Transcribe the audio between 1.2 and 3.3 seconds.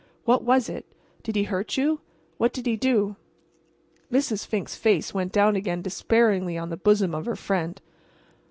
Did he hurt you—what did he do?"